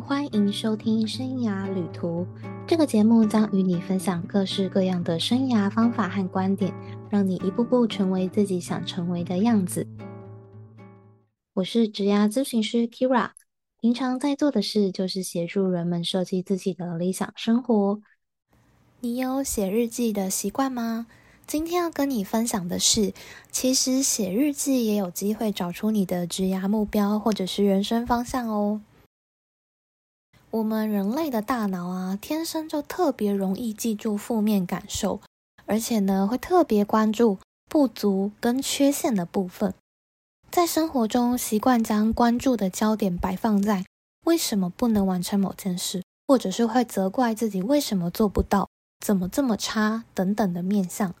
[0.00, 2.22] 欢迎收听《生涯旅途》
[2.66, 6.74] 这个节目，将与你分享各式各样的生涯方法和观点，
[7.08, 9.86] 让你一步步成为自己想成为的样子。
[11.54, 13.30] 我是职涯咨询师 Kira，
[13.80, 18.00] 平常在做的事就是协助人们设计自己的理想生活。
[19.00, 21.06] 你有写日记的习惯吗？
[21.46, 23.12] 今天要跟你分享的是，
[23.52, 28.80] 其实写日记也有机会找出你的职涯目标或者是人生方向哦。
[30.50, 35.20] 我们人类的大脑啊，天生就特别容易记住负面感受，
[35.66, 37.38] 而且呢，会特别关注
[37.68, 39.74] 不足跟缺陷的部分。
[40.50, 43.84] 在生活中，习惯将关注的焦点摆放在
[44.24, 48.70] 为什么不能完成某件事，或者是会责怪自己为什么做不到、
[49.04, 51.14] 怎么这么差等等的面相。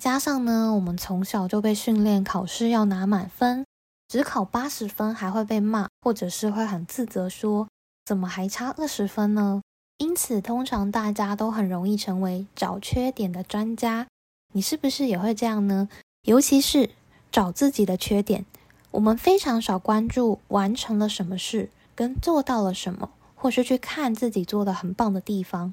[0.00, 3.66] 加上呢，我们从小就被训练考试要拿满分，
[4.06, 7.66] 只考八十分还会被骂，或者是会很自责，说
[8.10, 9.62] 怎么还差二十分呢？
[9.98, 14.08] 因此，通常大家都很容易成为找缺点的专家。
[14.52, 15.88] 你是不是也会这样呢？
[16.22, 16.90] 尤其是
[17.30, 18.44] 找自己的缺点，
[18.90, 25.72] 我们非常少关注完成了什么事，跟做到了什么，或是去看自己做的很棒的地方。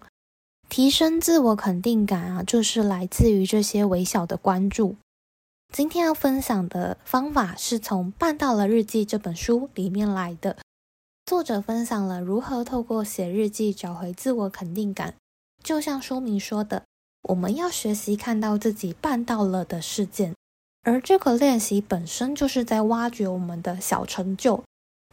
[0.70, 4.96] 提升自我肯定感啊，就是来自于这些微小的关注。
[5.74, 10.58] 今天要分享的方法是从《办到了日记》这本书里面来的。
[11.28, 15.14] 作者分享了如何透过写日记找回自我肯定感。
[15.62, 16.84] 就像书名说的，
[17.24, 20.34] 我们要学习看到自己办到了的事件，
[20.84, 24.64] 而这个练习本身就是在挖掘我们的小成就。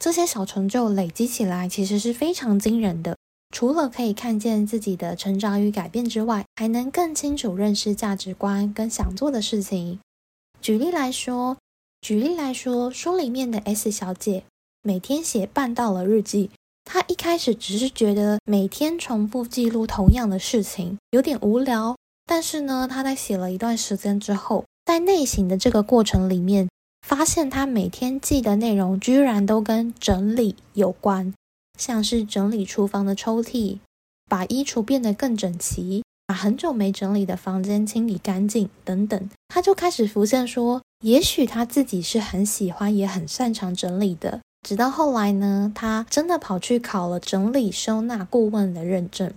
[0.01, 3.17] 这些小成就累积起来，其实是非常惊人的。
[3.53, 9.99] 除了可以看见自己的成长与改变之外，还能更清楚认识价值观跟想做的事情。
[10.61, 11.57] 举例来说，
[12.01, 14.45] 举例来说，书里面的 S 小姐
[14.87, 16.51] 每天写办到了日记。
[16.85, 26.69] 她一开始只是觉得每天重复记录同样的事情有点无聊，但是呢，她在写了一段时间之后，在内省的这个过程里面，
[27.01, 31.33] 发现她每天记的内容居然都跟整理有关。
[31.79, 33.79] 像是整理厨房的抽屉，
[34.29, 44.43] 把衣橱变得更整齐，把很久没整理的房间清理干净等等，他就开始浮现说，也许他自己是很喜欢也很擅长整理的。
[44.65, 49.33] 直到后来呢，他真的跑去考了整理收纳顾问的认证。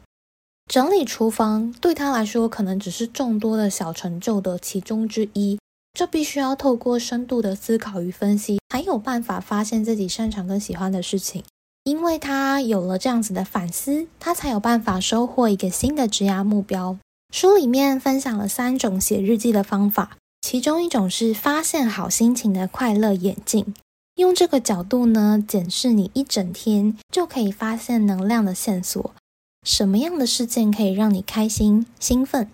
[0.68, 5.60] 整理厨房对他来说，可能只是众多的小成就的其中之一。
[5.94, 11.44] 这必须要透过深度的思考与分析，才有办法发现自己擅长跟喜欢的事情。
[11.84, 16.98] 因为他有了这样子的反思，他才有办法收获一个新的职涯目标。
[17.34, 23.74] 书里面分享了三种写日记的方法，其中一种是发现好心情的快乐眼镜，
[24.18, 29.14] 用这个角度呢检视你一整天，就可以发现能量的线索。
[29.64, 32.50] 什么样的事件可以让你开心兴奋？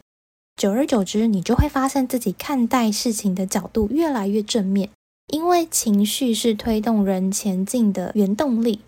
[0.57, 4.89] 久而久之，你就会发现自己看待事情的角度越来越正面，
[5.27, 8.81] 因为情绪是推动人前进的原动力。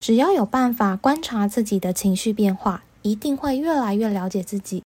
[0.00, 4.82] 只要有办法观察自己的情绪变化，一定会越来越了解自己，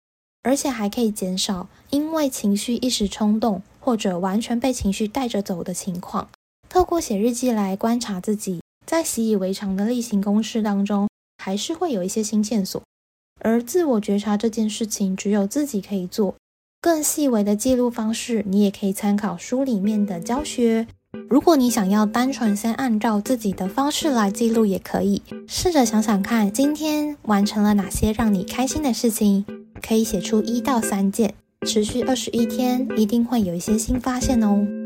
[0.44, 6.28] 而且还可以减少因为情绪一时冲动或者完全被情绪带着走的情况。
[6.68, 12.82] 透过写日记来观察自己，在习以为常的例行公事当中，还是会有一些新线索。
[13.40, 16.34] 而自我觉察这件事情，只有自己可以做。
[16.80, 20.86] 更细微的记录方式，你也可以参考书里面的教学。
[21.28, 29.44] 如果你想要单纯先按照自己的方式来记录，也可以试着想想看，今天完成了哪些让你开心的事情，
[29.82, 31.34] 可以写出一到三件，
[31.66, 34.85] 持续二十一天，一定会有一些新发现哦。